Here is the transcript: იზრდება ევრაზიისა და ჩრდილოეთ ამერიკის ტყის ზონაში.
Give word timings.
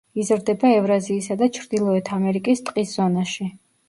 იზრდება 0.21 0.69
ევრაზიისა 0.77 1.37
და 1.41 1.49
ჩრდილოეთ 1.57 2.09
ამერიკის 2.17 2.65
ტყის 2.71 2.95
ზონაში. 3.01 3.49